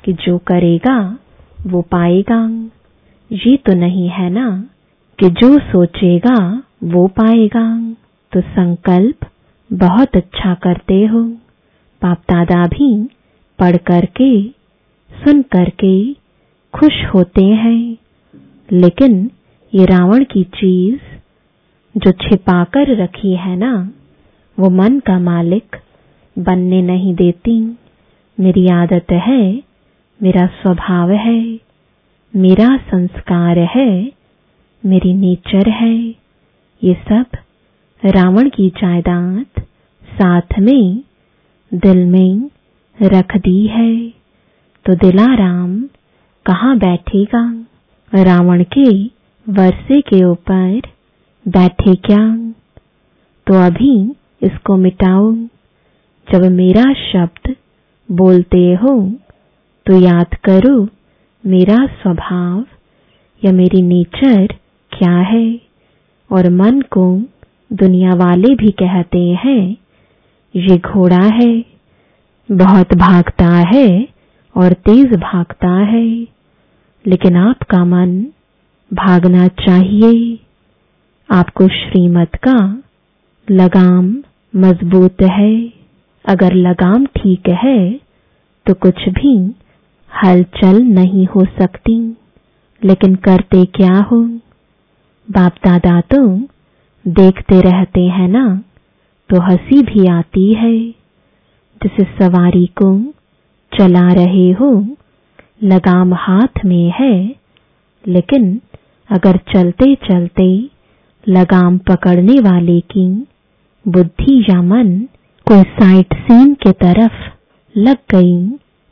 कि 0.05 0.13
जो 0.13 0.39
करेगा, 0.39 1.19
वो 1.67 1.83
पाएगा। 1.83 2.71
ये 3.33 3.57
तो 3.57 3.75
नहीं 3.75 4.09
है 4.09 4.31
ना 4.31 4.65
कि 5.19 5.31
जो 5.31 5.59
सोचेगा, 5.59 6.63
वो 6.85 7.07
पाएगा। 7.07 7.93
तो 8.33 8.41
संकल्प 8.41 9.27
बहुत 9.73 10.17
अच्छा 10.17 10.55
करते 10.55 11.07
हो। 11.07 11.23
बाप 12.03 12.19
दादा 12.19 12.67
भी 12.67 13.05
पढ़ 13.59 13.77
करके, 13.77 14.49
सुन 15.13 15.43
करके 15.43 16.15
खुश 16.75 17.05
होते 17.15 17.45
हैं। 17.45 17.97
लेकिन 18.73 19.31
ये 19.75 19.85
रावण 19.85 20.25
की 20.25 20.45
चीज़ 20.45 20.99
जो 21.97 22.13
छिपा 22.13 22.65
कर 22.65 22.97
रखी 22.97 23.37
है 23.37 23.57
ना, 23.57 23.91
वो 24.59 24.71
मन 24.71 24.99
का 24.99 25.19
मालिक, 25.19 25.77
बनने 26.39 26.83
नहीं 26.83 27.15
देती। 27.15 27.77
मेरी 28.41 28.69
आदत 28.69 29.07
है, 29.13 29.63
मेरा 30.23 30.47
स्वभाव 30.47 31.11
है, 31.11 31.59
मेरा 32.37 32.77
संस्कार 32.77 33.59
है, 33.59 34.13
मेरी 34.87 35.15
नेचर 35.15 35.69
है। 35.69 35.99
ये 36.85 36.95
सब 36.95 37.25
रावण 38.05 38.49
की 38.49 38.69
जायदाद 38.69 39.63
साथ 40.05 40.59
में 40.59 41.03
दिल 41.75 42.07
में 42.07 42.51
रख 43.03 43.37
दी 43.37 43.67
है। 43.67 44.09
तो 44.87 44.95
दिलाराम 44.95 45.83
कहाँ 46.47 46.79
बैठेगा? 46.79 47.67
रावण 48.15 48.65
के 48.79 49.05
वर्षे 49.49 50.01
के 50.01 50.25
ऊपर 50.25 50.81
बैठे 51.49 51.95
क्या? 51.95 52.37
तो 53.47 53.55
अभी 53.55 53.95
इसको 54.43 54.77
मिटाओ 54.77 55.33
जब 56.29 56.45
मेरा 56.53 56.93
शब्द 56.95 57.57
बोलते 58.09 58.73
हो 58.75 59.13
तो 59.87 60.01
याद 60.01 60.35
करो 60.45 60.89
मेरा 61.45 61.87
स्वभाव 61.87 62.65
या 63.43 63.53
मेरी 63.53 63.83
नेचर 63.83 64.47
क्या 64.93 65.17
है। 65.19 65.61
और 66.31 66.49
मन 66.51 66.81
को 66.81 67.05
दुनिया 67.73 68.15
वाले 68.15 68.55
भी 68.55 68.71
कहते 68.71 69.25
हैं, 69.45 69.77
ये 70.57 70.77
घोड़ा 70.79 71.25
है, 71.35 71.65
बहुत 72.49 72.95
भागता 72.95 73.49
है 73.75 74.09
और 74.57 74.73
तेज 74.73 75.15
भागता 75.15 75.71
है। 75.71 76.07
लेकिन 77.07 77.37
आपका 77.37 77.85
मन 77.85 78.23
भागना 78.91 79.47
चाहिए। 79.49 80.39
आपको 81.29 81.67
श्रीमत 81.69 82.35
का 82.47 82.55
लगाम 83.49 84.07
मज़बूत 84.55 85.23
है। 85.33 85.53
अगर 86.25 86.55
लगाम 86.57 87.05
ठीक 87.17 87.49
है 87.63 87.79
तो 88.67 88.75
कुछ 88.75 89.09
भी 89.11 89.35
हलचल 90.11 90.83
नहीं 90.95 91.27
हो 91.27 91.45
सकती। 91.59 91.97
लेकिन 92.83 93.15
करते 93.25 93.65
क्या 93.77 93.95
हो? 94.11 94.21
बाप 95.29 95.55
दादा 95.67 96.01
तो 96.13 96.21
देखते 97.05 97.61
रहते 97.61 98.01
हैं 98.09 98.29
ना 98.29 98.45
तो 99.31 99.41
हँसी 99.43 99.83
भी 99.83 100.07
आती 100.13 100.53
है। 100.55 100.77
जिस 101.81 102.07
सवारी 102.19 102.67
को 102.79 102.91
चला 103.73 104.07
रहे 104.15 104.51
हो, 104.51 104.71
लगाम 105.65 106.13
हाथ 106.17 106.65
में 106.65 106.93
है, 106.99 107.15
लेकिन 108.05 108.61
अगर 109.11 109.37
चलते 109.53 109.95
चलते 110.05 110.47
लगाम 111.27 111.77
पकड़ने 111.79 112.39
वाले 112.41 112.81
की 112.81 113.07
बुद्धि 113.87 114.41
या 114.51 114.61
मन 114.63 114.89
कोई 115.47 115.63
साइट 115.63 116.15
सीन 116.19 116.53
के 116.55 116.73
तरफ़ 116.73 117.21
लग 117.75 117.99
गई 118.11 118.37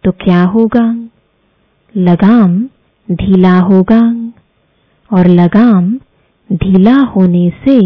तो 0.04 0.10
क्या 0.20 0.42
होगा? 0.44 0.84
लगाम 1.94 2.62
ढीला 3.08 3.58
होगा 3.60 4.00
और 5.10 5.26
लगाम 5.26 5.92
ढीला 6.50 6.96
होने 7.14 7.48
से 7.64 7.78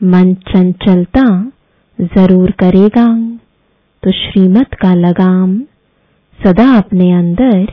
मन 0.00 0.34
चंचलता 0.48 1.24
ज़रूर 1.98 2.50
करेगा। 2.50 3.06
तो 4.02 4.10
श्रीमत 4.12 4.74
का 4.74 4.94
लगाम 4.94 5.58
सदा 6.38 6.70
अपने 6.76 7.12
अंदर 7.12 7.64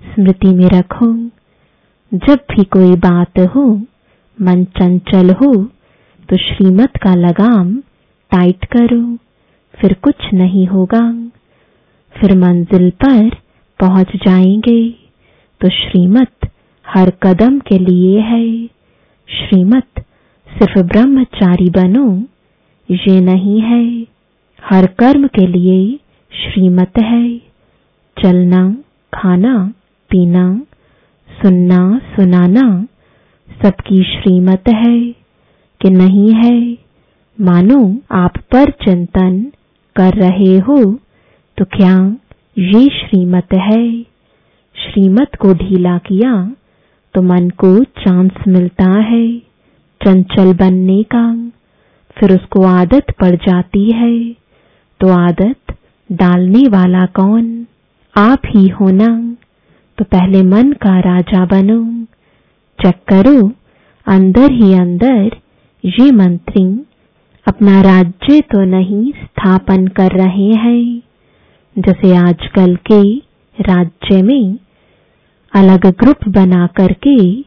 स्मृति 0.00 0.54
में 0.54 0.68
रखो। 0.70 1.12
जब 2.12 2.38
भी 2.50 2.64
कोई 2.64 2.94
बात 3.00 3.38
हो 3.56 3.64
मन 4.40 4.64
चंचल 4.64 5.30
हो 5.30 5.64
तो 6.28 6.36
श्रीमत 6.36 6.96
का 6.96 7.14
लगाम 7.14 7.74
टाइट 8.30 8.64
करो, 8.64 9.16
फिर 9.80 9.92
कुछ 9.92 10.14
नहीं 10.34 10.66
होगा। 10.66 11.30
फिर 12.16 12.38
मंजिल 12.38 12.90
पर 12.90 13.30
पहुँच 13.80 14.06
जाएँगे। 14.16 14.90
तो 15.60 15.68
श्रीमत 15.68 16.50
हर 16.86 17.10
कदम 17.10 17.58
के 17.58 17.78
लिए 17.78 18.20
है। 18.20 18.66
श्रीमत 19.28 20.04
सिर्फ़ 20.48 20.78
ब्रह्मचारी 20.78 21.70
बनो, 21.70 22.22
ये 22.90 23.20
नहीं 23.20 23.60
है। 23.60 24.06
हर 24.64 24.86
कर्म 24.86 25.26
के 25.26 25.46
लिए 25.46 25.98
श्रीमत 26.32 26.92
है। 26.98 27.38
चलना, 28.22 28.76
खाना, 29.14 29.72
पीना, 30.10 30.62
सुनना, 31.42 31.98
सुनाना 31.98 32.86
सबकी 33.62 34.02
श्रीमत 34.04 34.68
है 34.68 34.98
कि 35.80 35.90
नहीं 35.90 36.32
है? 36.34 36.56
मानो 37.38 37.80
आप 38.12 38.38
पर 38.52 38.70
चिंतन 38.84 39.40
कर 39.96 40.14
रहे 40.14 40.56
हो 40.58 40.78
तो 41.58 41.64
क्या 41.74 41.94
ये 42.58 42.84
श्रीमत 42.90 43.54
है? 43.54 44.02
श्रीमत 44.76 45.36
को 45.40 45.52
ढीला 45.54 45.96
किया 45.98 46.34
तो 47.14 47.22
मन 47.22 47.48
को 47.50 47.72
चांस 47.84 48.44
मिलता 48.48 48.90
है, 49.00 49.38
चंचल 50.00 50.52
बनने 50.54 51.02
का। 51.14 51.24
फिर 52.16 52.34
उसको 52.34 52.64
आदत 52.66 53.14
पड़ 53.20 53.34
जाती 53.38 53.90
है 53.92 54.16
तो 55.00 55.12
आदत 55.18 55.76
डालने 56.10 56.68
वाला 56.68 57.06
कौन? 57.16 57.66
आप 58.14 58.42
ही 58.46 58.66
होना 58.70 59.08
तो 59.98 60.04
पहले 60.06 60.42
मन 60.44 60.72
का 60.82 60.98
राजा 61.02 61.44
बनो। 61.46 61.82
चेक 62.82 62.94
करो 62.94 63.50
अंदर 64.06 64.52
ही 64.52 64.72
अंदर, 64.74 65.36
ये 65.84 66.10
मंत्री, 66.12 66.86
अपना 67.46 67.80
राज्य 67.82 68.40
तो 68.40 68.60
नहीं 68.60 69.12
स्थापन 69.12 69.86
कर 69.86 70.10
रहे 70.12 70.50
हैं। 70.54 71.02
जैसे 71.78 72.16
आजकल 72.16 72.76
के 72.76 73.16
राज्य 73.62 74.22
में, 74.22 74.58
अलग 75.54 75.86
ग्रुप 75.86 76.28
बना 76.28 76.66
करके 76.66 77.40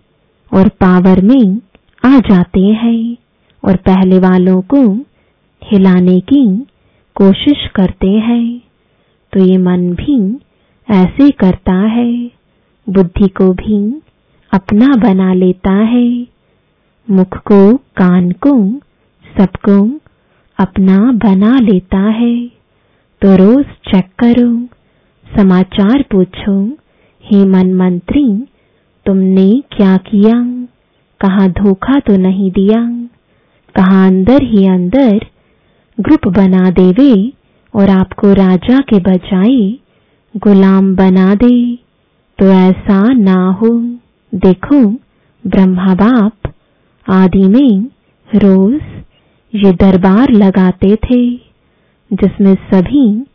और 0.52 0.68
पावर 0.68 1.22
में 1.22 1.62
आ 2.06 2.20
जाते 2.20 2.60
हैं 2.60 3.18
और 3.64 3.76
पहले 3.76 4.20
वालों 4.20 4.62
को 4.62 4.94
हिलाने 5.64 6.20
की 6.20 6.66
कोशिश 7.16 7.68
करते 7.76 8.10
हैं। 8.10 8.62
तो 9.34 9.40
ये 9.40 9.58
मन 9.58 9.90
भी 9.92 10.40
ऐसे 10.90 11.30
करता 11.32 11.74
है, 11.74 12.32
बुद्धि 12.90 13.28
को 13.28 13.54
भी 13.54 14.02
अपना 14.56 14.88
बना 14.88 15.34
लेता 15.34 15.72
है। 15.72 16.28
मुख 17.10 17.38
को 17.38 17.78
कान 17.78 18.32
को 18.32 18.80
सबको 19.38 20.00
अपना 20.60 20.98
बना 20.98 21.60
लेता 21.60 21.98
है। 21.98 22.48
तो 23.22 23.36
रोज 23.36 23.66
चेक 23.66 24.06
करो, 24.20 24.66
समाचार 25.38 26.06
पूछो, 26.12 26.78
हे 27.24 27.46
मन 27.46 27.74
मंत्री 27.74 28.46
तुमने 29.06 29.64
क्या 29.72 29.98
किया? 29.98 30.66
कहा 31.22 31.48
धोखा 31.48 32.00
तो 32.00 32.18
नहीं 32.18 32.52
दिया? 32.52 33.08
कहा 33.76 34.08
अंदर 34.08 34.44
ही 34.44 34.68
अंदर 34.68 35.26
ग्रुप 36.00 36.28
बना 36.28 36.70
देवे 36.70 37.34
और 37.76 37.90
आपको 37.90 38.34
राजा 38.34 38.80
के 38.80 39.00
बजाय 39.00 39.72
गुलाम 40.38 40.96
बना 40.96 41.36
दे? 41.36 41.76
तो 42.40 42.46
ऐसा 42.46 43.14
ना 43.14 43.52
हो। 43.52 43.96
देखो, 44.36 44.86
ब्रह्मा 45.44 45.94
बाप, 45.94 46.54
आदि 47.10 47.48
में 47.48 47.84
रोज 48.36 48.82
ये 49.54 49.72
दरबार 49.72 50.32
लगाते 50.32 50.96
थे, 50.96 51.36
जिसमें 52.12 52.56
सभी 52.56 53.26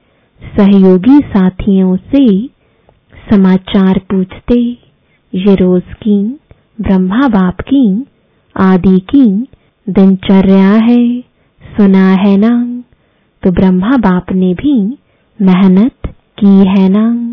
सहयोगी 0.43 1.19
साथियों 1.19 1.97
से 1.97 2.47
समाचार 3.31 3.99
पूछते, 3.99 4.61
ये 5.35 5.55
रोज 5.55 5.83
की, 5.83 6.39
ब्रह्मा 6.81 7.29
बाप 7.29 7.61
की, 7.61 8.07
आदि 8.57 8.99
की 8.99 9.27
दिनचर्या 9.87 10.71
है, 10.73 11.21
सुना 11.63 12.09
है 12.09 12.37
ना 12.37 12.83
तो 13.43 13.51
ब्रह्मा 13.51 13.97
बाप 13.97 14.33
ने 14.33 14.55
भी 14.55 14.99
मेहनत 15.39 16.15
की 16.39 16.57
है 16.69 16.89
ना 16.89 17.33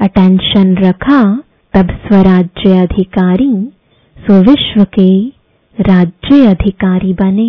अटेंशन 0.00 0.76
रखा 0.76 1.42
तब 1.76 1.90
स्वराज्य 2.04 2.76
अधिकारी 2.78 3.54
सो 4.16 4.34
विश्व 4.40 4.84
के 4.98 5.28
राज्य 5.78 6.46
अधिकारी 6.46 7.12
बने। 7.12 7.48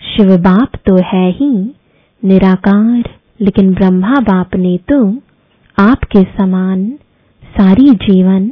शिव 0.00 0.36
बाप 0.36 0.76
तो 0.86 0.96
है 0.96 1.30
ही, 1.30 1.48
निराकार, 2.24 3.10
लेकिन 3.40 3.72
ब्रह्मा 3.74 4.14
बाप 4.20 4.54
ने 4.56 4.76
तो 4.92 4.98
आपके 5.78 6.22
समान 6.22 6.86
सारी 7.44 7.90
जीवन 7.90 8.48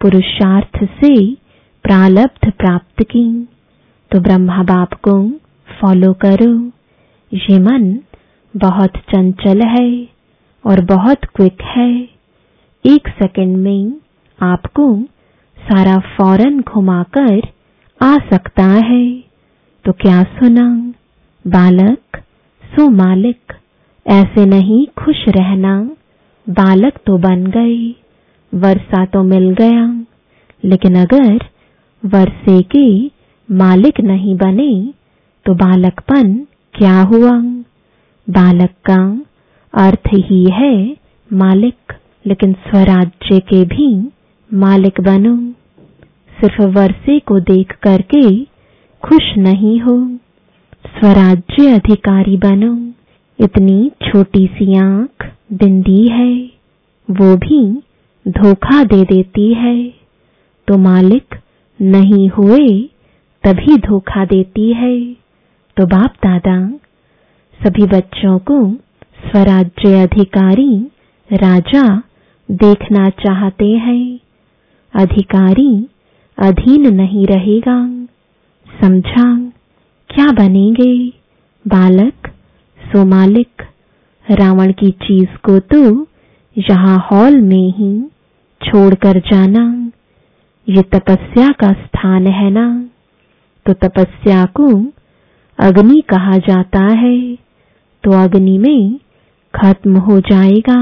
पुरुषार्थ 0.00 0.84
से 0.84 1.14
प्रालब्ध 1.84 2.50
प्राप्त 2.50 3.02
की। 3.02 3.48
तो 4.10 4.20
ब्रह्मा 4.20 4.62
बाप 4.62 4.94
को 4.94 5.30
फॉलो 5.68 6.12
करो। 6.12 6.52
ये 7.32 7.58
मन 7.58 7.98
बहुत 8.56 8.96
चंचल 8.96 9.60
है 9.68 10.08
और 10.64 10.84
बहुत 10.84 11.24
क्विक 11.24 11.62
है। 11.62 11.90
एक 12.84 13.08
सेकंड 13.08 13.56
में 13.56 14.03
आपको 14.38 14.86
सारा 15.56 15.98
फ़ौरन 16.16 16.60
घुमाकर 16.60 17.40
आ 18.00 18.14
सकता 18.30 18.64
है। 18.88 19.04
तो 19.84 19.92
क्या 19.92 20.22
सुना 20.38 20.66
बालक 21.44 22.18
सो 22.62 22.88
मालिक 22.92 23.52
ऐसे 24.06 24.44
नहीं 24.46 24.86
खुश 24.98 25.24
रहना? 25.36 25.74
बालक 26.46 26.98
तो 27.06 27.16
बन 27.18 27.44
गए 27.46 27.78
वर्षा 28.52 29.04
तो 29.04 29.22
मिल 29.22 29.48
गया। 29.60 29.84
लेकिन 30.62 30.94
अगर 30.98 31.44
वर्षे 32.02 32.60
के 32.74 32.86
मालिक 33.48 34.00
नहीं 34.00 34.36
बने 34.36 34.72
तो 35.46 35.54
बालकपन 35.54 36.34
क्या 36.74 37.00
हुआ? 37.02 37.38
बालक 38.26 38.70
का 38.90 39.00
अर्थ 39.74 40.08
ही 40.14 40.44
है 40.52 40.74
मालिक, 41.30 41.92
लेकिन 42.26 42.52
स्वराज्य 42.66 43.38
के 43.40 43.64
भी 43.66 43.88
मालिक 44.54 45.00
बनो। 45.00 45.36
सिर्फ़ 46.40 46.62
वर्षे 46.62 47.18
को 47.18 47.40
देख 47.40 47.72
करके 47.82 48.44
खुश 49.02 49.36
नहीं 49.38 49.80
हो। 49.80 50.18
स्वराज्य 50.86 51.72
अधिकारी 51.72 52.36
बनो। 52.36 52.92
इतनी 53.44 53.92
छोटी 54.02 54.46
सी 54.46 54.78
आँख 54.78 55.32
बिंदी 55.52 56.08
है। 56.08 56.50
वो 57.10 57.36
भी 57.36 57.82
धोखा 58.28 58.84
दे 58.84 59.04
देती 59.04 59.54
है। 59.54 59.94
तो 60.68 60.78
मालिक 60.78 61.34
नहीं 61.82 62.28
हुए, 62.28 62.90
तभी 63.44 63.76
धोखा 63.76 64.24
देती 64.24 64.72
है। 64.72 65.12
तो 65.76 65.86
बाप 65.86 66.12
दादा, 66.26 66.68
सभी 67.66 67.86
बच्चों 67.86 68.38
को 68.38 68.72
स्वराज्य 69.28 70.02
अधिकारी 70.02 70.90
राजा 71.32 72.02
देखना 72.50 73.10
चाहते 73.10 73.66
हैं। 73.66 74.18
अधिकारी 74.94 75.72
अधीन 76.38 76.94
नहीं 76.94 77.26
रहेगा। 77.26 77.76
समझा 78.66 79.24
क्या 80.10 80.26
बनेंगे? 80.32 80.94
बालक 81.64 82.28
सो 82.80 83.04
मालिक 83.04 83.62
रावण 84.26 84.72
की 84.72 84.90
चीज़ 85.02 85.36
को 85.44 85.58
तो 85.72 86.06
यहाँ 86.56 86.96
हॉल 87.10 87.40
में 87.42 87.72
ही 87.78 87.92
छोड़कर 88.60 89.18
जाना। 89.30 89.64
ये 90.68 90.82
तपस्या 90.94 91.48
का 91.60 91.72
स्थान 91.74 92.26
है 92.26 92.50
ना? 92.50 92.66
तो 93.66 93.72
तपस्या 93.72 94.44
को 94.56 94.68
अग्नि 95.58 96.00
कहा 96.08 96.36
जाता 96.48 96.84
है 96.96 97.18
तो 98.04 98.12
अग्नि 98.22 98.56
में 98.58 98.98
खत्म 99.54 99.96
हो 99.98 100.18
जाएगा। 100.22 100.76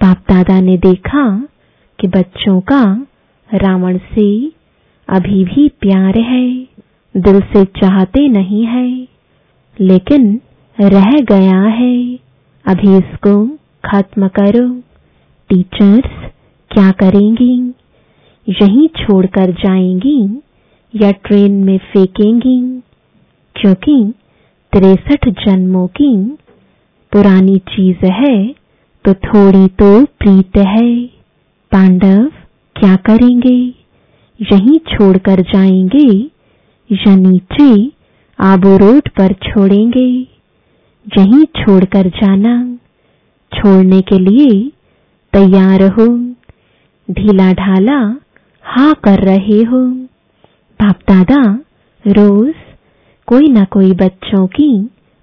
बाप 0.00 0.18
दादा 0.30 0.60
ने 0.60 0.76
देखा 0.78 1.24
कि 2.00 2.08
बच्चों 2.08 2.60
का 2.60 3.06
रावण 3.54 3.98
से 3.98 4.52
अभी 5.08 5.44
भी 5.44 5.68
प्यार 5.68 6.18
है, 6.20 6.62
दिल 7.14 7.40
से 7.40 7.64
चाहते 7.64 8.28
नहीं 8.28 8.64
है, 8.66 9.08
लेकिन 9.80 10.40
रह 10.80 11.10
गया 11.10 11.60
है। 11.60 12.14
अभी 12.64 12.96
इसको 12.96 13.46
खत्म 13.84 14.28
करो। 14.28 14.68
टीचर्स 15.50 16.30
क्या 16.70 16.90
करेंगी? 16.90 17.74
यहीं 18.48 18.88
छोड़कर 18.88 19.50
जाएँगी 19.50 20.40
या 20.94 21.10
ट्रेन 21.10 21.64
में 21.64 21.78
फेंकेंगी? 21.78 22.80
क्योंकि 23.56 24.12
तिरसठ 24.72 25.28
जन्मों 25.28 25.86
की 25.86 26.16
पुरानी 27.12 27.58
चीज़ 27.58 28.06
है 28.06 28.54
तो 29.04 29.14
थोड़ी 29.14 29.66
तो 29.66 30.04
प्रीत 30.04 30.56
है। 30.58 31.19
पांडव 31.72 32.24
क्या 32.76 32.94
करेंगे? 32.96 33.56
यहीं 34.40 34.78
छोड़कर 34.88 35.40
जाएँगे 35.42 36.06
या 36.90 37.14
नीचे 37.16 37.90
आबू 38.38 38.76
रोड 38.76 39.08
पर 39.08 39.32
छोड़ेंगे? 39.42 40.06
यहीं 41.06 41.44
छोड़कर 41.56 42.08
जाना, 42.16 42.54
छोड़ने 43.52 44.00
के 44.00 44.18
लिए 44.18 44.50
तैयार 45.32 45.82
हो। 45.82 46.06
ढीला 47.08 47.52
ढाला 47.52 47.98
हा 48.64 48.92
कर 48.92 49.18
रहे 49.18 49.62
हो। 49.62 49.84
बाप 50.80 50.98
दादा, 51.10 51.42
रोज 52.04 52.54
कोई 53.28 53.48
ना 53.48 53.64
कोई 53.64 53.92
बच्चों 53.92 54.46
की 54.46 54.72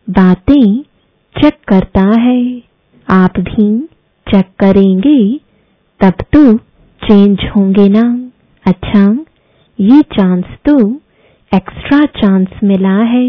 बातें 0.07 0.81
चेक 1.35 1.57
करता 1.67 2.05
है। 2.19 2.41
आप 3.09 3.39
भी 3.39 3.69
चेक 4.27 4.45
करेंगे 4.59 5.46
तब 6.01 6.23
तो 6.33 6.41
चेंज 7.01 7.39
होंगे 7.55 7.87
ना। 7.89 8.03
अच्छा 8.65 9.03
ये 9.79 10.01
चांस 10.01 10.43
तो 10.65 10.77
एक्स्ट्रा 11.51 11.99
चांस 12.19 12.59
मिला 12.63 12.97
है। 13.03 13.25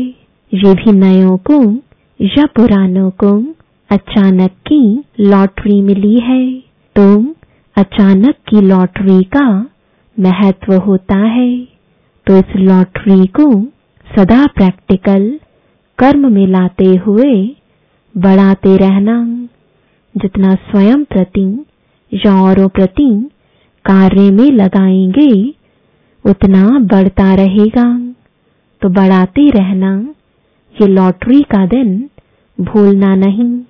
ये 0.52 0.74
भी 0.74 0.92
नयों 0.92 1.36
को 1.50 1.60
या 2.20 2.44
पुरानों 2.56 3.10
को 3.10 3.30
अचानक 3.90 4.50
की 4.66 4.80
लॉटरी 5.20 5.80
मिली 5.82 6.18
है। 6.20 6.44
तो 6.96 7.34
अचानक 7.76 8.34
की 8.48 8.60
लॉटरी 8.60 9.22
का 9.36 9.48
महत्व 10.16 10.74
होता 10.76 11.18
है। 11.18 11.50
तो 12.26 12.36
इस 12.36 12.56
लॉटरी 12.56 13.26
को 13.26 13.50
सदा 14.06 14.44
प्रैक्टिकल 14.46 15.28
कर्म 15.98 16.32
में 16.32 16.46
लाते 16.46 16.94
हुए 16.96 17.32
बढ़ाते 18.14 18.76
रहना। 18.76 19.16
जितना 20.14 20.54
स्वयं 20.54 21.04
प्रति 21.04 21.46
या 22.12 22.66
प्रति 22.66 23.28
कार्य 23.84 24.30
में 24.30 24.50
लगाएँगे, 24.50 25.54
उतना 26.24 26.78
बढ़ता 26.78 27.34
रहेगा। 27.34 28.14
तो 28.82 28.88
बढ़ाते 28.88 29.50
रहना, 29.50 30.14
ये 30.80 30.86
लॉटरी 30.86 31.42
का 31.42 31.66
दिन 31.66 32.08
भूलना 32.60 33.14
नहीं। 33.14 33.60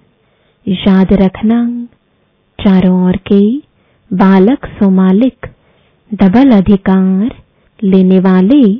याद 0.66 1.12
रखना, 1.12 1.86
चारों 2.58 3.06
ओर 3.06 3.16
के 3.16 3.56
बालक 4.10 4.66
सोमालिक, 4.66 5.46
डबल 6.14 6.50
अधिकार 6.50 7.30
लेने 7.84 8.18
वाले 8.18 8.74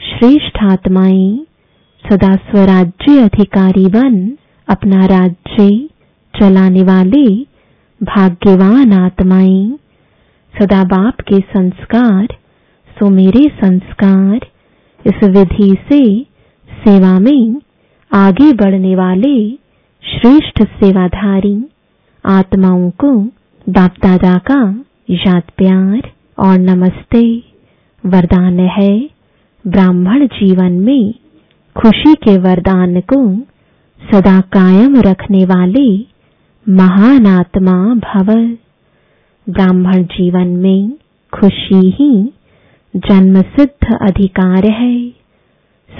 श्रेष्ठ 0.00 0.62
आत्माएँ, 0.62 1.46
सदा 2.10 2.34
स्वराज्य 2.36 3.20
अधिकारी 3.22 3.86
बन, 3.86 4.36
अपना 4.68 5.06
राज्य 5.06 5.88
चलाने 6.34 6.82
वाले 6.82 7.57
भाग्यवान 8.00 8.92
आत्माएँ, 8.92 9.78
सदा 10.54 10.84
बाप 10.84 11.20
के 11.20 11.40
संस्कार, 11.40 12.26
सो 12.98 13.08
मेरे 13.10 13.48
संस्कार, 13.48 14.40
इस 15.06 15.24
विधि 15.24 15.76
से 15.88 16.26
सेवा 16.70 17.18
में 17.18 17.60
आगे 18.12 18.52
बढ़ने 18.52 18.94
वाले 18.96 19.50
श्रेष्ठ 20.04 20.62
सेवाधारी, 20.62 21.64
आत्माओं 22.26 22.90
को 22.90 23.12
बाप 23.68 23.94
दादा 24.02 24.34
का 24.50 24.84
याद 25.10 25.42
प्यार 25.56 26.10
और 26.38 26.58
नमस्ते। 26.58 27.42
वरदान 28.04 28.58
है 28.60 29.10
ब्राह्मण 29.66 30.26
जीवन 30.26 30.72
में 30.72 31.14
खुशी 31.76 32.14
के 32.14 32.38
वरदान 32.38 33.00
को 33.00 33.36
सदा 34.00 34.40
कायम 34.40 35.00
रखने 35.00 35.44
वाले 35.44 36.17
महान 36.70 37.26
आत्मा 37.26 37.94
भव 37.94 38.26
ब्राह्मण 39.52 40.02
जीवन 40.02 40.46
में 40.46 40.92
खुशी 41.34 41.90
ही 41.90 42.32
जन्म 42.96 43.42
सिद्ध 43.42 43.98
अधिकार 44.02 44.64
है। 44.66 45.10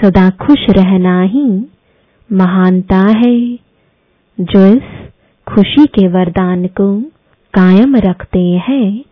सदा 0.01 0.29
खुश 0.29 0.57
रहना 0.69 1.21
ही 1.21 1.67
महानता 2.31 2.97
है। 2.97 3.55
जो 4.39 4.73
इस 4.75 5.09
खुशी 5.47 5.85
के 5.85 6.07
वरदान 6.07 6.67
को 6.67 7.01
कायम 7.53 7.95
रखते 7.95 8.61
हैं, 8.67 9.03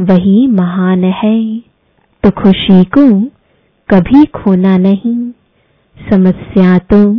वही 0.00 0.46
महान 0.46 1.04
है। 1.04 1.58
तो 2.22 2.30
खुशी 2.30 2.84
को 2.84 3.22
कभी 3.90 4.24
खोना 4.24 4.78
नहीं। 4.78 5.30
समस्या 6.12 6.78
तो 6.78 7.18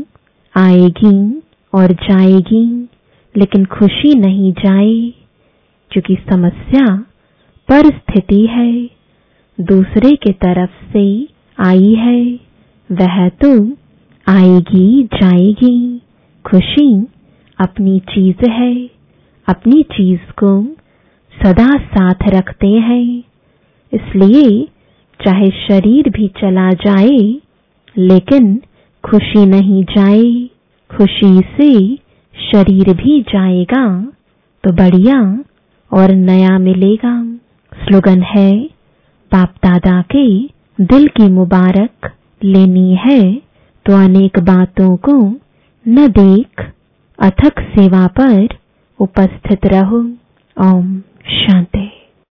आएगी 0.57 1.41
और 1.73 1.87
जाएगी। 1.87 2.87
लेकिन 3.37 3.65
खुशी 3.65 4.19
नहीं 4.19 4.51
जाए, 4.51 5.13
क्योंकि 5.91 6.17
समस्या 6.29 6.97
परिस्थिति 7.69 8.45
है। 8.45 8.89
दूसरे 9.61 10.15
के 10.15 10.31
तरफ़ 10.31 10.93
से 10.93 11.27
आई 11.59 11.93
है, 11.93 12.39
वह 12.91 13.29
तो 13.29 13.71
आएगी, 14.27 15.03
जाएगी। 15.03 16.01
खुशी 16.45 17.07
अपनी 17.59 17.99
चीज़ 17.99 18.49
है, 18.49 18.89
अपनी 19.47 19.83
चीज़ 19.83 20.31
को 20.31 20.63
सदा 21.43 21.77
साथ 21.77 22.29
रखते 22.29 22.67
हैं। 22.67 23.23
इसलिए 23.93 24.67
चाहे 25.25 25.49
शरीर 25.49 26.09
भी 26.09 26.27
चला 26.27 26.69
जाए, 26.69 27.37
लेकिन 27.97 28.61
खुशी 29.05 29.45
नहीं 29.45 29.83
जाए। 29.83 30.49
खुशी 30.97 31.39
से 31.39 32.02
शरीर 32.35 32.93
भी 32.93 33.19
जाएगा 33.29 33.85
तो 34.63 34.71
बढ़िया 34.73 35.19
और 35.91 36.11
नया 36.11 36.57
मिलेगा। 36.59 37.13
स्लोगन 37.71 38.21
है 38.25 38.51
बाप 39.31 39.53
दादा 39.63 40.01
के 40.11 40.25
दिल 40.81 41.07
की 41.07 41.27
मुबारक 41.29 42.11
लेनी 42.41 42.95
है 42.95 43.21
तो 43.85 43.95
अनेक 43.95 44.39
बातों 44.39 44.95
को 44.97 45.15
न 45.85 46.07
देख, 46.09 46.61
अथक 47.19 47.59
सेवा 47.69 48.05
पर 48.19 48.55
उपस्थित 48.99 49.65
रहो। 49.65 49.99
ओम 50.57 50.99
शांति। 51.33 51.89